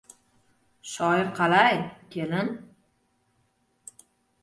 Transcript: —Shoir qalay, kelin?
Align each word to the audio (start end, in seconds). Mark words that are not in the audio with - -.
—Shoir 0.91 1.29
qalay, 1.41 1.79
kelin? 2.17 2.53